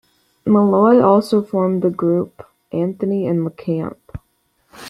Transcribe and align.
Malloy 0.47 0.99
also 0.99 1.43
formed 1.43 1.83
the 1.83 1.91
group 1.91 2.43
Anthony 2.73 3.27
and 3.27 3.45
the 3.45 3.51
Camp. 3.51 4.17